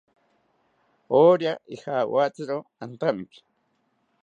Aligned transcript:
Orya 1.21 1.53
ijawatziro 1.73 2.57
antamiki 2.83 3.39